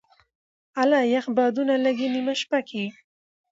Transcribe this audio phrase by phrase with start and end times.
[0.81, 2.85] اله یخ بادونه لګې نېمه شپه کي